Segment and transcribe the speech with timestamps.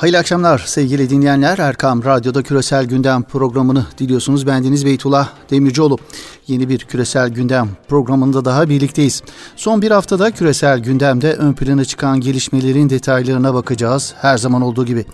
[0.00, 1.58] Hayırlı akşamlar sevgili dinleyenler.
[1.58, 4.46] Erkam Radyo'da Küresel Gündem programını diliyorsunuz.
[4.46, 5.98] Bendeniz Beytullah Demircioğlu.
[6.46, 9.22] Yeni bir Küresel Gündem programında daha birlikteyiz.
[9.56, 14.14] Son bir haftada küresel gündemde ön plana çıkan gelişmelerin detaylarına bakacağız.
[14.20, 15.06] Her zaman olduğu gibi.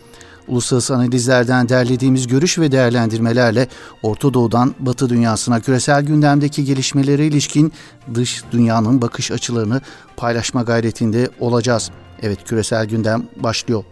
[0.48, 3.68] Uluslararası analizlerden derlediğimiz görüş ve değerlendirmelerle
[4.02, 7.72] Orta Doğu'dan Batı dünyasına küresel gündemdeki gelişmelere ilişkin
[8.14, 9.80] dış dünyanın bakış açılarını
[10.16, 11.90] paylaşma gayretinde olacağız.
[12.22, 13.84] Evet küresel gündem başlıyor.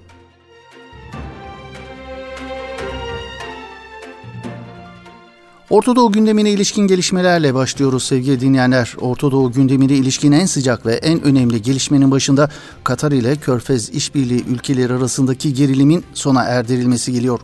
[5.70, 8.94] Orta Doğu gündemine ilişkin gelişmelerle başlıyoruz sevgili dinleyenler.
[9.00, 12.50] Orta Doğu gündemine ilişkin en sıcak ve en önemli gelişmenin başında
[12.84, 17.40] Katar ile Körfez İşbirliği ülkeleri arasındaki gerilimin sona erdirilmesi geliyor.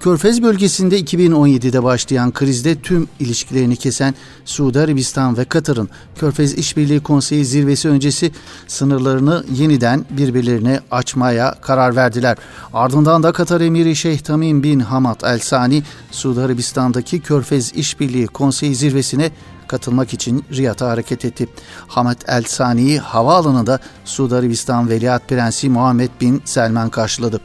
[0.00, 4.14] Körfez bölgesinde 2017'de başlayan krizde tüm ilişkilerini kesen
[4.44, 8.32] Suudi Arabistan ve Katar'ın Körfez İşbirliği Konseyi zirvesi öncesi
[8.66, 12.36] sınırlarını yeniden birbirlerine açmaya karar verdiler.
[12.72, 18.74] Ardından da Katar Emiri Şeyh Tamim bin Hamad El Sani Suudi Arabistan'daki Körfez İşbirliği Konseyi
[18.74, 19.30] zirvesine
[19.68, 21.48] katılmak için Riyad'a hareket etti.
[21.88, 27.40] Hamad El Sani'yi havaalanında Suudi Arabistan Veliaht Prensi Muhammed bin Selman karşıladı.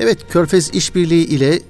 [0.00, 1.60] Evet, Körfez İşbirliği ile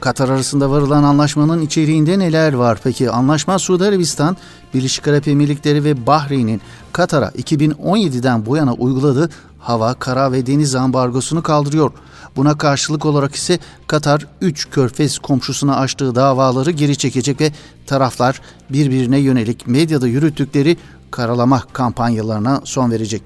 [0.00, 3.10] Katar arasında varılan anlaşmanın içeriğinde neler var peki?
[3.10, 4.36] Anlaşma Suudi Arabistan,
[4.74, 6.60] Birleşik Arap Emirlikleri ve Bahreyn'in
[6.92, 11.92] Katar'a 2017'den bu yana uyguladığı hava, kara ve deniz ambargosunu kaldırıyor.
[12.36, 17.52] Buna karşılık olarak ise Katar 3 körfez komşusuna açtığı davaları geri çekecek ve
[17.86, 20.76] taraflar birbirine yönelik medyada yürüttükleri
[21.10, 23.22] karalama kampanyalarına son verecek.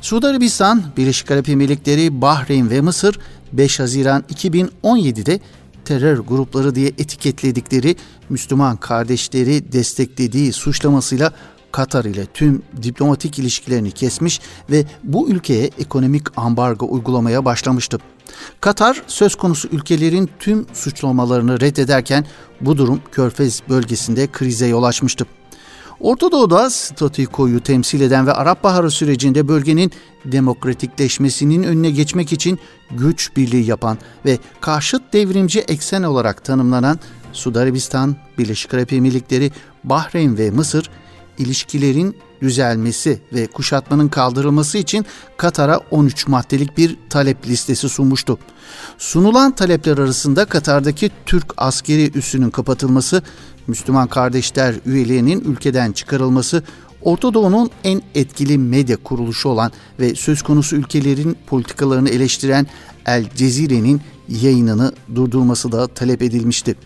[0.00, 3.18] Suudi Arabistan, Birleşik Arap Emirlikleri, Bahreyn ve Mısır
[3.52, 5.40] 5 Haziran 2017'de
[5.84, 7.96] terör grupları diye etiketledikleri
[8.28, 11.32] Müslüman kardeşleri desteklediği suçlamasıyla
[11.72, 17.98] Katar ile tüm diplomatik ilişkilerini kesmiş ve bu ülkeye ekonomik ambargo uygulamaya başlamıştı.
[18.60, 22.26] Katar söz konusu ülkelerin tüm suçlamalarını reddederken
[22.60, 25.26] bu durum Körfez bölgesinde krize yol açmıştı.
[26.00, 29.92] Orta Doğu'da statikoyu temsil eden ve Arap Baharı sürecinde bölgenin
[30.24, 32.58] demokratikleşmesinin önüne geçmek için
[32.90, 36.98] güç birliği yapan ve karşıt devrimci eksen olarak tanımlanan
[37.32, 39.50] Suudi Arabistan, Birleşik Arap Emirlikleri,
[39.84, 40.90] Bahreyn ve Mısır
[41.40, 45.06] ilişkilerin düzelmesi ve kuşatmanın kaldırılması için
[45.36, 48.38] Katar'a 13 maddelik bir talep listesi sunmuştu.
[48.98, 53.22] Sunulan talepler arasında Katar'daki Türk askeri üssünün kapatılması,
[53.66, 56.62] Müslüman kardeşler üyeliğinin ülkeden çıkarılması,
[57.02, 62.66] Orta Doğu'nun en etkili medya kuruluşu olan ve söz konusu ülkelerin politikalarını eleştiren
[63.06, 66.76] El Cezire'nin yayınını durdurması da talep edilmişti.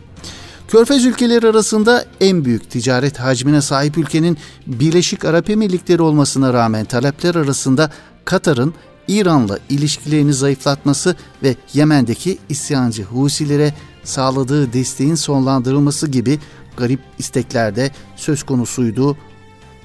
[0.68, 7.34] Körfez ülkeleri arasında en büyük ticaret hacmine sahip ülkenin Birleşik Arap Emirlikleri olmasına rağmen talepler
[7.34, 7.90] arasında
[8.24, 8.74] Katar'ın
[9.08, 16.38] İran'la ilişkilerini zayıflatması ve Yemen'deki isyancı Husilere sağladığı desteğin sonlandırılması gibi
[16.76, 19.16] garip isteklerde söz konusuydu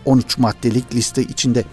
[0.06, 1.63] 13 maddelik liste içinde.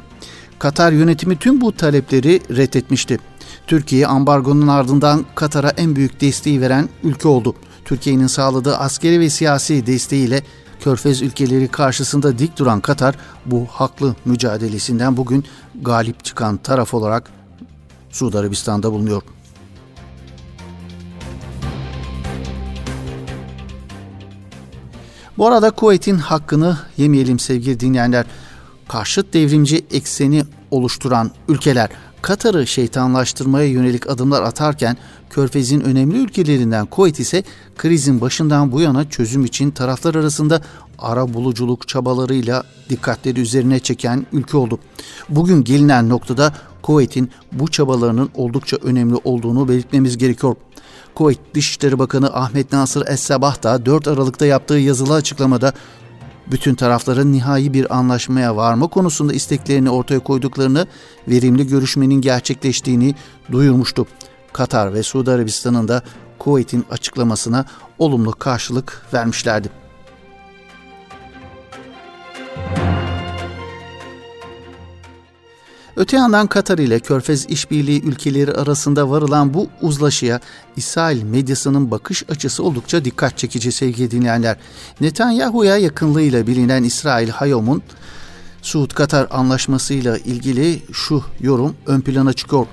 [0.59, 3.19] Katar yönetimi tüm bu talepleri reddetmişti.
[3.67, 7.55] Türkiye ambargonun ardından Katar'a en büyük desteği veren ülke oldu.
[7.87, 10.43] Türkiye'nin sağladığı askeri ve siyasi desteğiyle
[10.81, 13.15] Körfez ülkeleri karşısında dik duran Katar
[13.47, 15.45] bu haklı mücadelesinden bugün
[15.83, 17.31] galip çıkan taraf olarak
[18.11, 19.23] Suudi Arabistan'da bulunuyor.
[25.39, 28.27] Bu arada Kuveyt'in hakkını yemeyelim sevgili dinleyenler.
[28.89, 31.91] Karşıt devrimci ekseni oluşturan ülkeler
[32.27, 34.97] Katar'ı şeytanlaştırmaya yönelik adımlar atarken
[35.31, 37.43] Körfez'in önemli ülkelerinden Kuveyt ise
[37.77, 40.61] krizin başından bu yana çözüm için taraflar arasında
[40.99, 44.79] ara buluculuk çabalarıyla dikkatleri üzerine çeken ülke oldu.
[45.29, 50.57] Bugün gelinen noktada Kuveyt'in bu çabalarının oldukça önemli olduğunu belirtmemiz gerekiyor.
[51.15, 55.73] Kuveyt Dışişleri Bakanı Ahmet Nasır Es-Sabah da 4 Aralık'ta yaptığı yazılı açıklamada
[56.51, 60.87] bütün tarafların nihai bir anlaşmaya varma konusunda isteklerini ortaya koyduklarını,
[61.29, 63.15] verimli görüşmenin gerçekleştiğini
[63.53, 64.07] duyurmuştu.
[64.53, 66.03] Katar ve Suudi Arabistan'ın da
[66.39, 67.65] Kuveyt'in açıklamasına
[67.99, 69.86] olumlu karşılık vermişlerdi.
[75.97, 80.41] Öte yandan Katar ile Körfez İşbirliği ülkeleri arasında varılan bu uzlaşıya
[80.77, 84.57] İsrail medyasının bakış açısı oldukça dikkat çekici sevgili dinleyenler.
[85.01, 87.83] Netanyahu'ya yakınlığıyla bilinen İsrail Hayom'un
[88.63, 92.67] Suud-Katar anlaşmasıyla ilgili şu yorum ön plana çıkıyor.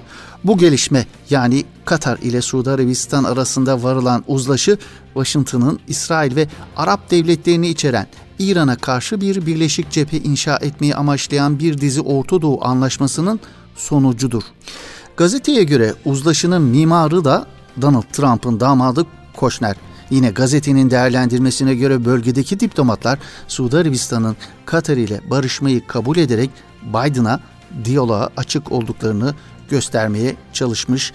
[0.44, 4.78] Bu gelişme yani Katar ile Suudi Arabistan arasında varılan uzlaşı
[5.14, 6.48] Washington'ın İsrail ve
[6.78, 8.08] Arap devletlerini içeren
[8.40, 13.40] İran'a karşı bir birleşik cephe inşa etmeyi amaçlayan bir dizi Orta Doğu anlaşmasının
[13.76, 14.44] sonucudur.
[15.18, 17.48] Gazeteye göre uzlaşının mimarı da
[17.82, 19.76] Donald Trump'ın damadı Koşner.
[20.10, 26.50] Yine gazetenin değerlendirmesine göre bölgedeki diplomatlar Suudi Arabistan'ın Katar ile barışmayı kabul ederek
[26.84, 27.40] Biden'a
[27.86, 29.34] diyaloğa açık olduklarını
[29.70, 31.14] göstermeye çalışmış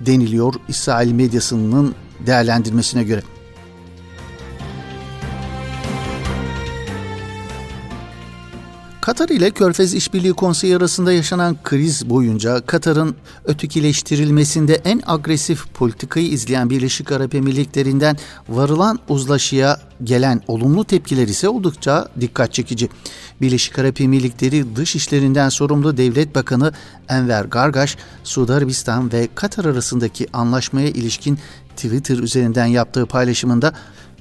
[0.00, 1.94] deniliyor İsrail medyasının
[2.26, 3.22] değerlendirmesine göre.
[9.02, 16.70] Katar ile Körfez İşbirliği Konseyi arasında yaşanan kriz boyunca Katar'ın ötekileştirilmesinde en agresif politikayı izleyen
[16.70, 18.16] Birleşik Arap Emirlikleri'nden
[18.48, 22.88] varılan uzlaşıya gelen olumlu tepkiler ise oldukça dikkat çekici.
[23.40, 26.72] Birleşik Arap Emirlikleri Dış İşlerinden sorumlu Devlet Bakanı
[27.08, 31.38] Enver Gargaş, Suudi Arabistan ve Katar arasındaki anlaşmaya ilişkin
[31.76, 33.72] Twitter üzerinden yaptığı paylaşımında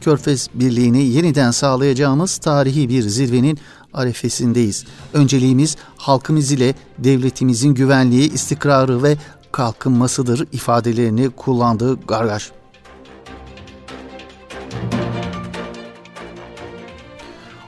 [0.02, 3.60] Körfez Birliği'ni yeniden sağlayacağımız tarihi bir zirvenin
[3.94, 4.86] arefesindeyiz.
[5.14, 9.18] Önceliğimiz halkımız ile devletimizin güvenliği, istikrarı ve
[9.52, 12.52] kalkınmasıdır ifadelerini kullandığı Gargaş.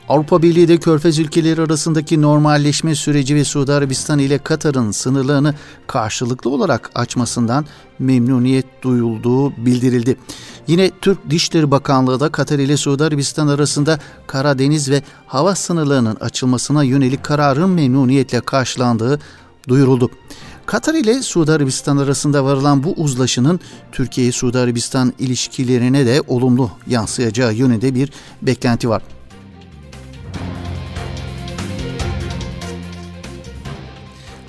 [0.09, 5.55] Avrupa Birliği de Körfez ülkeleri arasındaki normalleşme süreci ve Suudi Arabistan ile Katar'ın sınırlarını
[5.87, 7.65] karşılıklı olarak açmasından
[7.99, 10.17] memnuniyet duyulduğu bildirildi.
[10.67, 16.83] Yine Türk Dışişleri Bakanlığı da Katar ile Suudi Arabistan arasında Karadeniz ve hava sınırlarının açılmasına
[16.83, 19.19] yönelik kararın memnuniyetle karşılandığı
[19.67, 20.09] duyuruldu.
[20.65, 23.59] Katar ile Suudi Arabistan arasında varılan bu uzlaşının
[23.91, 28.09] Türkiye-Suudi Arabistan ilişkilerine de olumlu yansıyacağı yönünde bir
[28.41, 29.03] beklenti var.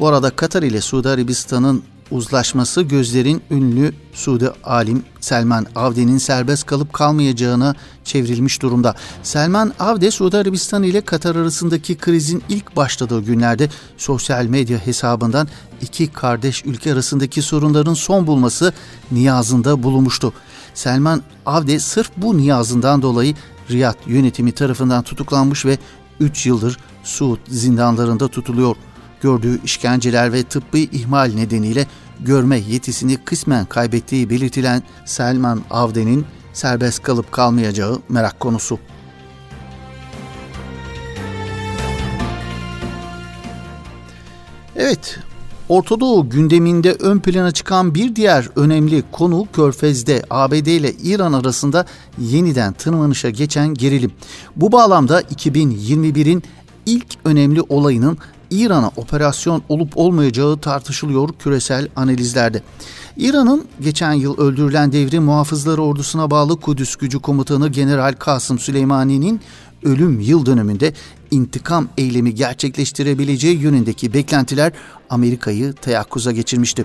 [0.00, 6.93] Bu arada Katar ile Suudi Arabistan'ın uzlaşması gözlerin ünlü Suudi alim Selman Avde'nin serbest kalıp
[6.93, 7.75] kalmayacağına
[8.05, 8.94] çevrilmiş durumda.
[9.23, 15.49] Selman Avde, Suudi Arabistan ile Katar arasındaki krizin ilk başladığı günlerde sosyal medya hesabından
[15.82, 18.73] iki kardeş ülke arasındaki sorunların son bulması
[19.12, 20.32] niyazında bulunmuştu.
[20.75, 23.35] Selman Avde sırf bu niyazından dolayı
[23.70, 25.79] Riyad yönetimi tarafından tutuklanmış ve
[26.20, 28.76] 3 yıldır Suud zindanlarında tutuluyor
[29.25, 31.87] gördüğü işkenceler ve tıbbi ihmal nedeniyle
[32.21, 38.79] görme yetisini kısmen kaybettiği belirtilen Selman Avde'nin serbest kalıp kalmayacağı merak konusu.
[44.76, 45.19] Evet,
[45.69, 51.87] Orta Doğu gündeminde ön plana çıkan bir diğer önemli konu Körfez'de ABD ile İran arasında
[52.19, 54.12] yeniden tırmanışa geçen gerilim.
[54.56, 56.43] Bu bağlamda 2021'in
[56.87, 58.19] ilk önemli olayının
[58.50, 62.62] İran'a operasyon olup olmayacağı tartışılıyor küresel analizlerde.
[63.17, 69.41] İran'ın geçen yıl öldürülen devrim muhafızları ordusuna bağlı Kudüs gücü komutanı General Kasım Süleymani'nin
[69.85, 70.93] ölüm yıl dönümünde
[71.31, 74.73] intikam eylemi gerçekleştirebileceği yönündeki beklentiler
[75.11, 76.85] Amerika'yı teyakkuza geçirmişti.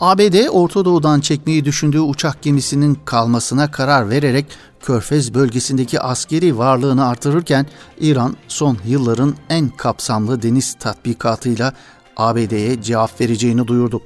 [0.00, 4.46] ABD Orta Doğu'dan çekmeyi düşündüğü uçak gemisinin kalmasına karar vererek
[4.80, 7.66] Körfez bölgesindeki askeri varlığını artırırken
[8.00, 11.72] İran son yılların en kapsamlı deniz tatbikatıyla
[12.16, 14.02] ABD'ye cevap vereceğini duyurdu.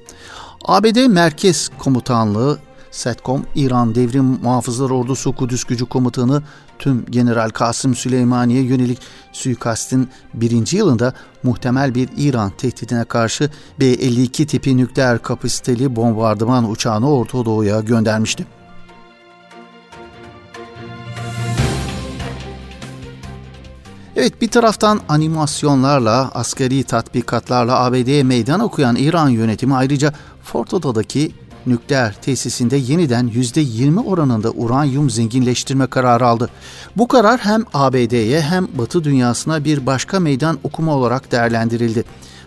[0.65, 2.59] ABD Merkez Komutanlığı
[2.91, 6.43] SETCOM, İran Devrim Muhafızlar Ordusu Kudüs Gücü Komutanı
[6.81, 8.99] tüm General Kasım Süleymani'ye yönelik
[9.33, 17.45] suikastin birinci yılında muhtemel bir İran tehdidine karşı B-52 tipi nükleer kapasiteli bombardıman uçağını Orta
[17.45, 18.47] Doğu'ya göndermişti.
[24.17, 31.33] Evet bir taraftan animasyonlarla, askeri tatbikatlarla ABD'ye meydan okuyan İran yönetimi ayrıca Fordo'daki
[31.67, 36.51] nükleer tesisinde yeniden %20 oranında uranyum zenginleştirme kararı aldı.
[36.97, 42.05] Bu karar hem ABD'ye hem Batı dünyasına bir başka meydan okuma olarak değerlendirildi.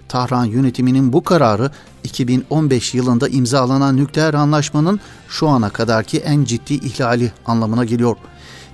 [0.09, 1.71] Tahran yönetiminin bu kararı
[2.03, 8.15] 2015 yılında imzalanan nükleer anlaşmanın şu ana kadarki en ciddi ihlali anlamına geliyor.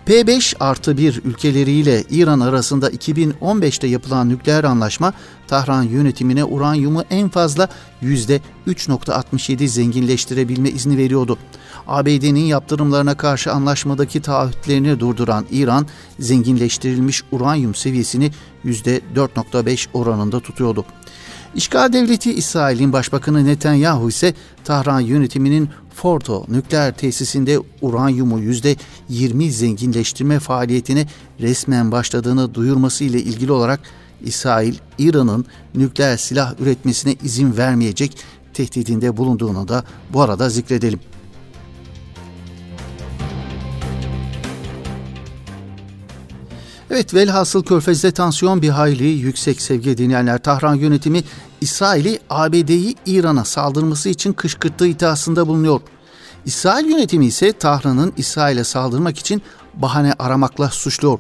[0.10, 5.14] P5 artı 1 ülkeleriyle İran arasında 2015'te yapılan nükleer anlaşma
[5.48, 7.70] Tahran yönetimine uranyumu en fazla
[8.04, 11.38] %3.67 zenginleştirebilme izni veriyordu.
[11.88, 15.88] ABD'nin yaptırımlarına karşı anlaşmadaki taahhütlerini durduran İran,
[16.20, 18.32] zenginleştirilmiş uranyum seviyesini
[18.66, 20.86] %4.5 oranında tutuyordu.
[21.56, 31.08] İşgal devleti İsrail'in başbakanı Netanyahu ise Tahran yönetiminin Fordo nükleer tesisinde uranyumu %20 zenginleştirme faaliyetine
[31.40, 33.80] resmen başladığını duyurması ile ilgili olarak
[34.22, 38.18] İsrail, İran'ın nükleer silah üretmesine izin vermeyecek
[38.54, 41.00] tehdidinde bulunduğunu da bu arada zikredelim.
[46.92, 50.44] Evet velhasıl körfezde tansiyon bir hayli yüksek sevgili dinleyenler.
[50.44, 51.24] Tahran yönetimi
[51.62, 55.82] İsrail'i ABD'yi İran'a saldırması için kışkırttığı iddiasında bulunuyor.
[56.46, 59.42] İsrail yönetimi ise Tahran'ın İsrail'e saldırmak için
[59.74, 61.20] bahane aramakla suçluyor.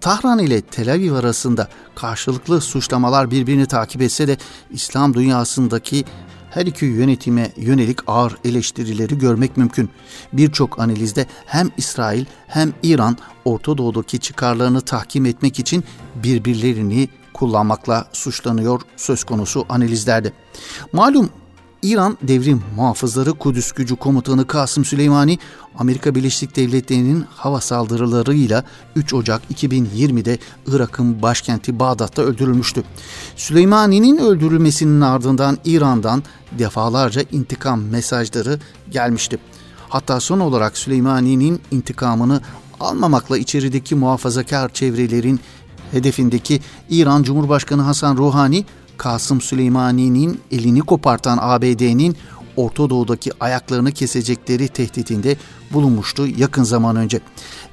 [0.00, 4.36] Tahran ile Tel Aviv arasında karşılıklı suçlamalar birbirini takip etse de
[4.70, 6.04] İslam dünyasındaki
[6.50, 9.90] her iki yönetime yönelik ağır eleştirileri görmek mümkün.
[10.32, 18.80] Birçok analizde hem İsrail hem İran Orta Doğu'daki çıkarlarını tahkim etmek için birbirlerini kullanmakla suçlanıyor
[18.96, 20.32] söz konusu analizlerde.
[20.92, 21.30] Malum
[21.82, 25.38] İran Devrim Muhafızları Kudüs Gücü Komutanı Kasım Süleymani,
[25.78, 28.64] Amerika Birleşik Devletleri'nin hava saldırılarıyla
[28.96, 32.84] 3 Ocak 2020'de Irak'ın başkenti Bağdat'ta öldürülmüştü.
[33.36, 36.22] Süleymani'nin öldürülmesinin ardından İran'dan
[36.58, 38.58] defalarca intikam mesajları
[38.90, 39.38] gelmişti.
[39.88, 42.40] Hatta son olarak Süleymani'nin intikamını
[42.80, 45.40] almamakla içerideki muhafazakar çevrelerin
[45.90, 48.64] hedefindeki İran Cumhurbaşkanı Hasan Ruhani
[48.98, 52.16] Kasım Süleymani'nin elini kopartan ABD'nin
[52.56, 55.36] Orta Doğu'daki ayaklarını kesecekleri tehditinde
[55.72, 57.20] bulunmuştu yakın zaman önce.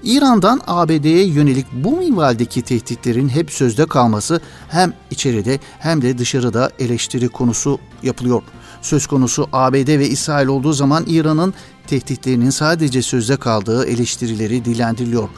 [0.03, 7.29] İran'dan ABD'ye yönelik bu minvaldeki tehditlerin hep sözde kalması hem içeride hem de dışarıda eleştiri
[7.29, 8.43] konusu yapılıyor.
[8.81, 11.53] Söz konusu ABD ve İsrail olduğu zaman İran'ın
[11.87, 15.29] tehditlerinin sadece sözde kaldığı eleştirileri dilendiriliyor.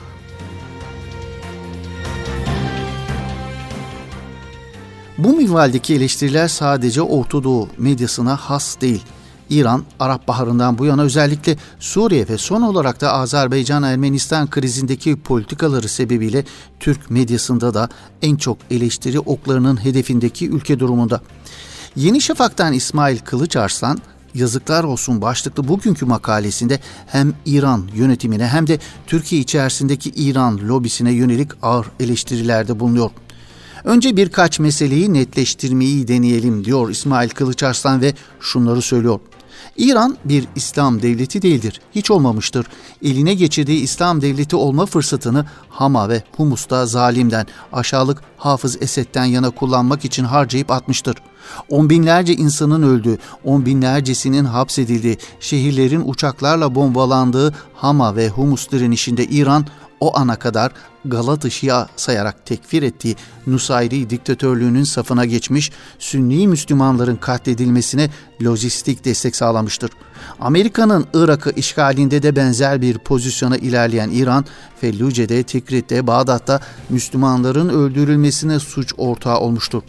[5.17, 9.03] Bu minvaldeki eleştiriler sadece Orta Doğu medyasına has değil.
[9.49, 16.45] İran, Arap Baharı'ndan bu yana özellikle Suriye ve son olarak da Azerbaycan-Ermenistan krizindeki politikaları sebebiyle
[16.79, 17.89] Türk medyasında da
[18.21, 21.21] en çok eleştiri oklarının hedefindeki ülke durumunda.
[21.95, 23.99] Yeni Şafak'tan İsmail Kılıçarslan,
[24.35, 31.51] Yazıklar olsun başlıklı bugünkü makalesinde hem İran yönetimine hem de Türkiye içerisindeki İran lobisine yönelik
[31.61, 33.11] ağır eleştirilerde bulunuyor.
[33.87, 39.19] Önce birkaç meseleyi netleştirmeyi deneyelim diyor İsmail Kılıçarslan ve şunları söylüyor.
[39.77, 41.81] İran bir İslam devleti değildir.
[41.95, 42.67] Hiç olmamıştır.
[43.03, 50.05] Eline geçirdiği İslam devleti olma fırsatını Hama ve Humus'ta zalimden, aşağılık Hafız Esed'den yana kullanmak
[50.05, 51.15] için harcayıp atmıştır.
[51.69, 59.65] On binlerce insanın öldüğü, on binlercesinin hapsedildiği, şehirlerin uçaklarla bombalandığı Hama ve Humus direnişinde İran
[59.99, 60.71] o ana kadar
[61.05, 63.15] Galatı Şia sayarak tekfir ettiği
[63.47, 68.09] Nusayri diktatörlüğünün safına geçmiş, Sünni Müslümanların katledilmesine
[68.43, 69.91] lojistik destek sağlamıştır.
[70.39, 74.45] Amerika'nın Irak'ı işgalinde de benzer bir pozisyona ilerleyen İran,
[74.81, 79.81] Felluce'de, Tikrit'te, Bağdat'ta Müslümanların öldürülmesine suç ortağı olmuştur.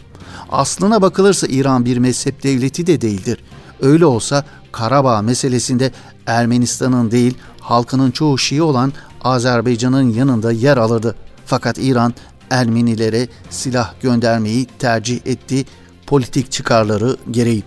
[0.51, 3.43] Aslına bakılırsa İran bir mezhep devleti de değildir.
[3.81, 5.91] Öyle olsa Karabağ meselesinde
[6.25, 11.15] Ermenistan'ın değil halkının çoğu Şii olan Azerbaycan'ın yanında yer alırdı.
[11.45, 12.13] Fakat İran
[12.49, 15.65] Ermenilere silah göndermeyi tercih etti
[16.07, 17.63] politik çıkarları gereği.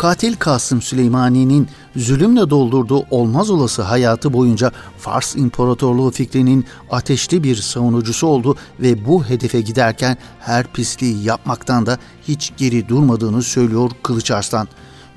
[0.00, 8.26] Katil Kasım Süleymani'nin zulümle doldurduğu olmaz olası hayatı boyunca Fars İmparatorluğu fikrinin ateşli bir savunucusu
[8.26, 11.98] oldu ve bu hedefe giderken her pisliği yapmaktan da
[12.28, 14.68] hiç geri durmadığını söylüyor Kılıç Arslan.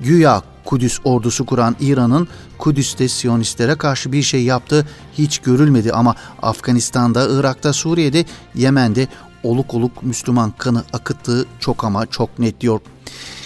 [0.04, 4.86] Güya Kudüs ordusu kuran İran'ın Kudüs'te Siyonistlere karşı bir şey yaptığı
[5.18, 9.08] hiç görülmedi ama Afganistan'da, Irak'ta, Suriye'de, Yemen'de
[9.42, 12.80] oluk oluk Müslüman kanı akıttığı çok ama çok net diyor.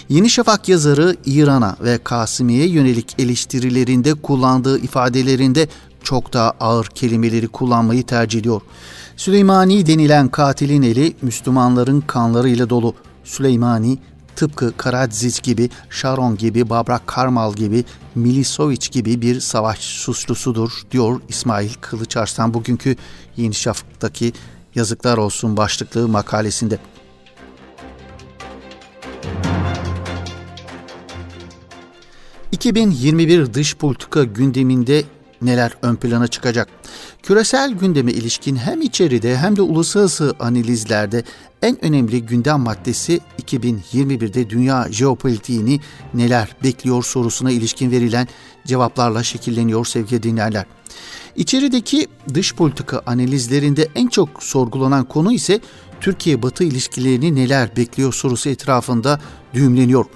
[0.08, 5.68] Yeni Şafak yazarı İran'a ve Kasimi'ye yönelik eleştirilerinde kullandığı ifadelerinde
[6.02, 8.60] çok daha ağır kelimeleri kullanmayı tercih ediyor.
[9.16, 12.94] Süleymani denilen katilin eli Müslümanların kanlarıyla dolu.
[13.24, 13.98] Süleymani
[14.38, 21.74] tıpkı Karadzic gibi, Sharon gibi, Babrak Karmal gibi, Milisovic gibi bir savaş suçlusudur diyor İsmail
[21.80, 22.96] Kılıçarslan bugünkü
[23.36, 24.32] Yeni Şafak'taki
[24.74, 26.78] Yazıklar Olsun başlıklı makalesinde.
[32.52, 35.04] 2021 dış politika gündeminde
[35.42, 36.68] neler ön plana çıkacak?
[37.22, 41.24] Küresel gündeme ilişkin hem içeride hem de uluslararası analizlerde
[41.62, 45.80] en önemli gündem maddesi 2021'de dünya jeopolitiğini
[46.14, 48.28] neler bekliyor sorusuna ilişkin verilen
[48.66, 50.66] cevaplarla şekilleniyor sevgili dinleyenler.
[51.36, 55.60] İçerideki dış politika analizlerinde en çok sorgulanan konu ise
[56.00, 59.20] Türkiye-Batı ilişkilerini neler bekliyor sorusu etrafında
[59.54, 60.06] düğümleniyor.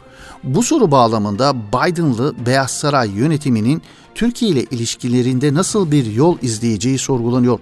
[0.44, 3.82] Bu soru bağlamında Biden'lı Beyaz Saray yönetiminin
[4.14, 7.58] Türkiye ile ilişkilerinde nasıl bir yol izleyeceği sorgulanıyor.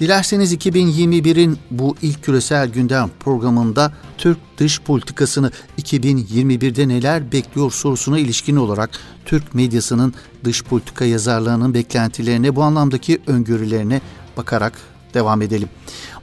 [0.00, 8.56] Dilerseniz 2021'in bu ilk küresel gündem programında Türk dış politikasını 2021'de neler bekliyor sorusuna ilişkin
[8.56, 8.90] olarak
[9.24, 10.14] Türk medyasının
[10.44, 14.00] dış politika yazarlarının beklentilerine bu anlamdaki öngörülerine
[14.36, 14.72] bakarak
[15.14, 15.68] devam edelim.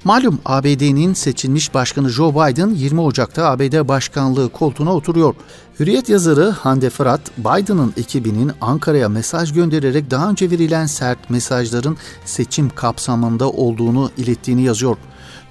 [0.04, 5.36] Malum ABD'nin seçilmiş başkanı Joe Biden 20 Ocak'ta ABD başkanlığı koltuğuna oturuyor.
[5.80, 12.70] Hürriyet yazarı Hande Fırat, Biden'ın ekibinin Ankara'ya mesaj göndererek daha önce verilen sert mesajların seçim
[12.70, 14.98] kapsamında olduğunu ilettiğini yazıyor.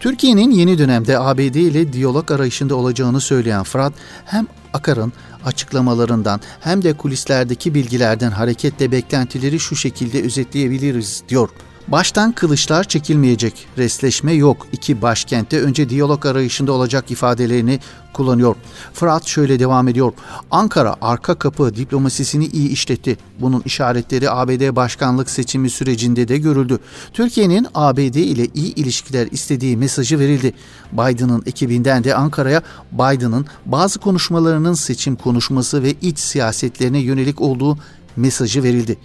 [0.01, 3.93] Türkiye'nin yeni dönemde ABD ile diyalog arayışında olacağını söyleyen Fırat,
[4.25, 5.13] hem Akar'ın
[5.45, 11.49] açıklamalarından hem de kulislerdeki bilgilerden hareketle beklentileri şu şekilde özetleyebiliriz diyor.
[11.93, 14.67] Baştan kılıçlar çekilmeyecek, resleşme yok.
[14.73, 17.81] İki başkentte önce diyalog arayışında olacak ifadelerini
[18.13, 18.57] kullanıyor.
[18.95, 20.13] Fırat şöyle devam ediyor.
[20.51, 23.17] Ankara arka kapı diplomasisini iyi işletti.
[23.41, 26.79] Bunun işaretleri ABD başkanlık seçimi sürecinde de görüldü.
[27.13, 30.53] Türkiye'nin ABD ile iyi ilişkiler istediği mesajı verildi.
[30.93, 37.79] Biden'ın ekibinden de Ankara'ya Biden'ın bazı konuşmalarının seçim konuşması ve iç siyasetlerine yönelik olduğu
[38.21, 38.99] mesajı verildi.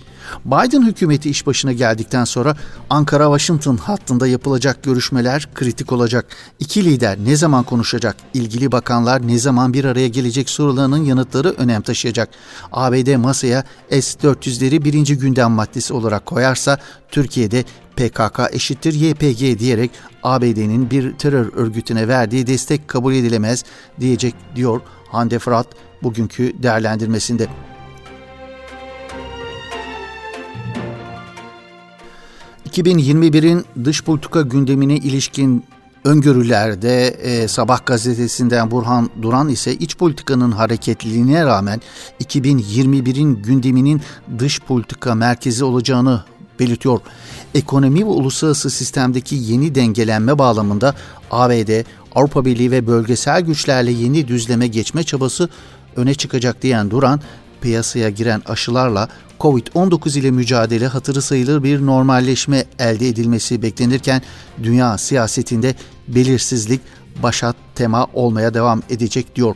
[0.45, 2.55] Biden hükümeti iş başına geldikten sonra
[2.89, 6.25] Ankara-Washington hattında yapılacak görüşmeler kritik olacak.
[6.59, 8.15] İki lider ne zaman konuşacak?
[8.33, 12.29] İlgili bakanlar ne zaman bir araya gelecek sorularının yanıtları önem taşıyacak.
[12.71, 16.77] ABD masaya S-400'leri birinci gündem maddesi olarak koyarsa
[17.11, 17.63] Türkiye'de
[17.95, 19.91] PKK eşittir YPG diyerek
[20.23, 23.63] ABD'nin bir terör örgütüne verdiği destek kabul edilemez
[23.99, 24.81] diyecek diyor
[25.11, 25.67] Hande Fırat
[26.03, 27.47] bugünkü değerlendirmesinde.
[32.77, 35.63] 2021'in dış politika gündemine ilişkin
[36.03, 41.81] öngörülerde e, Sabah gazetesinden Burhan Duran ise iç politikanın hareketliliğine rağmen
[42.23, 44.01] 2021'in gündeminin
[44.39, 46.23] dış politika merkezi olacağını
[46.59, 46.99] belirtiyor.
[47.55, 50.95] Ekonomi ve uluslararası sistemdeki yeni dengelenme bağlamında
[51.31, 51.83] ABD,
[52.15, 55.49] Avrupa Birliği ve bölgesel güçlerle yeni düzleme geçme çabası
[55.95, 57.21] öne çıkacak diyen Duran,
[57.65, 59.07] piyasaya giren aşılarla
[59.39, 64.21] Covid-19 ile mücadele hatırı sayılır bir normalleşme elde edilmesi beklenirken
[64.63, 65.75] dünya siyasetinde
[66.07, 66.81] belirsizlik
[67.23, 69.55] başat tema olmaya devam edecek diyor.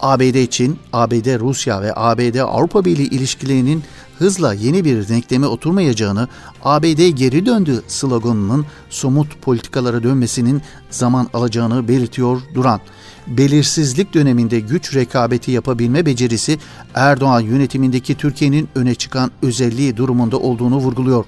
[0.00, 3.82] ABD için ABD Rusya ve ABD Avrupa Birliği ilişkilerinin
[4.18, 6.28] hızla yeni bir denkleme oturmayacağını,
[6.64, 12.80] ABD geri döndü sloganının somut politikalara dönmesinin zaman alacağını belirtiyor Duran
[13.26, 16.58] belirsizlik döneminde güç rekabeti yapabilme becerisi
[16.94, 21.24] Erdoğan yönetimindeki Türkiye'nin öne çıkan özelliği durumunda olduğunu vurguluyor.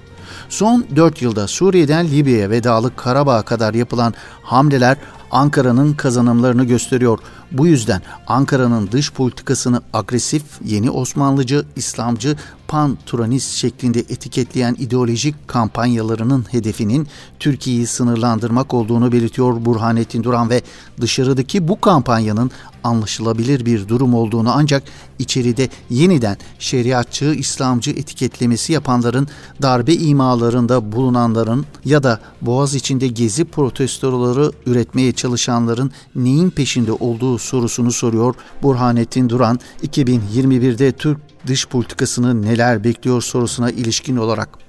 [0.49, 4.97] Son 4 yılda Suriye'den Libya'ya ve Dağlık Karabağ'a kadar yapılan hamleler
[5.31, 7.19] Ankara'nın kazanımlarını gösteriyor.
[7.51, 12.35] Bu yüzden Ankara'nın dış politikasını agresif, yeni Osmanlıcı, İslamcı,
[12.67, 17.07] pan-Turanist şeklinde etiketleyen ideolojik kampanyalarının hedefinin
[17.39, 20.61] Türkiye'yi sınırlandırmak olduğunu belirtiyor Burhanettin Duran ve
[21.01, 22.51] dışarıdaki bu kampanyanın
[22.83, 24.83] anlaşılabilir bir durum olduğunu ancak
[25.19, 29.27] içeride yeniden şeriatçı, İslamcı etiketlemesi yapanların,
[29.61, 37.91] darbe imalarında bulunanların ya da Boğaz içinde gezi protestoları üretmeye çalışanların neyin peşinde olduğu sorusunu
[37.91, 41.17] soruyor Burhanettin Duran 2021'de Türk
[41.47, 44.64] dış politikasını neler bekliyor sorusuna ilişkin olarak.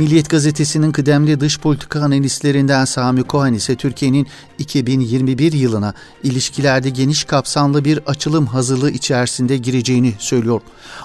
[0.00, 4.26] Milliyet Gazetesi'nin kıdemli dış politika analistlerinden Sami Kohan ise Türkiye'nin
[4.58, 10.60] 2021 yılına ilişkilerde geniş kapsamlı bir açılım hazırlığı içerisinde gireceğini söylüyor.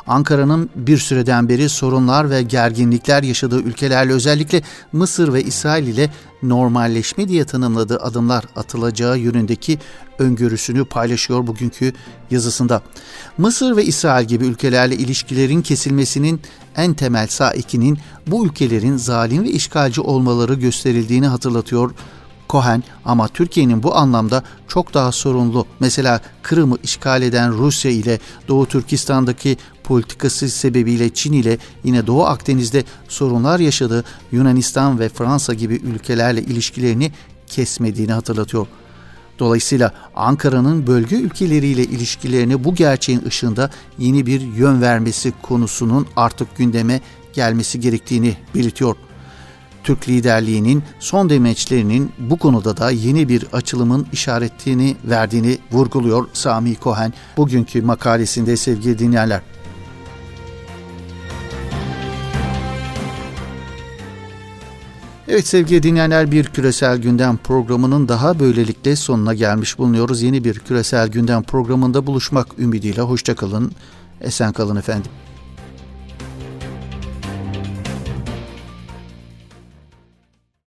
[0.07, 6.09] Ankara'nın bir süreden beri sorunlar ve gerginlikler yaşadığı ülkelerle özellikle Mısır ve İsrail ile
[6.49, 9.79] normalleşme diye tanımladığı adımlar atılacağı yönündeki
[10.19, 11.93] öngörüsünü paylaşıyor bugünkü
[12.31, 12.81] yazısında.
[13.37, 16.41] Mısır ve İsrail gibi ülkelerle ilişkilerin kesilmesinin
[16.75, 21.91] en temel saikinin bu ülkelerin zalim ve işgalci olmaları gösterildiğini hatırlatıyor
[22.49, 25.65] Cohen ama Türkiye'nin bu anlamda çok daha sorunlu.
[25.79, 32.83] Mesela Kırım'ı işgal eden Rusya ile Doğu Türkistan'daki politikası sebebiyle Çin ile yine Doğu Akdeniz'de
[33.07, 37.11] sorunlar yaşadığı Yunanistan ve Fransa gibi ülkelerle ilişkilerini
[37.47, 38.67] kesmediğini hatırlatıyor.
[39.39, 47.01] Dolayısıyla Ankara'nın bölge ülkeleriyle ilişkilerini bu gerçeğin ışığında yeni bir yön vermesi konusunun artık gündeme
[47.33, 48.95] gelmesi gerektiğini belirtiyor.
[49.83, 57.13] Türk liderliğinin son demeçlerinin bu konuda da yeni bir açılımın işaretini verdiğini vurguluyor Sami Cohen
[57.37, 59.41] bugünkü makalesinde sevgili dinleyenler.
[65.27, 70.21] Evet sevgili dinleyenler bir küresel gündem programının daha böylelikle sonuna gelmiş bulunuyoruz.
[70.21, 73.71] Yeni bir küresel gündem programında buluşmak ümidiyle hoşçakalın,
[74.21, 75.11] esen kalın efendim.